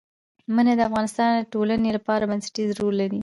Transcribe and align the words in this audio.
منی 0.55 0.73
د 0.77 0.81
افغانستان 0.89 1.29
د 1.33 1.41
ټولنې 1.53 1.89
لپاره 1.97 2.27
بنسټيز 2.31 2.69
رول 2.79 2.93
لري. 3.01 3.19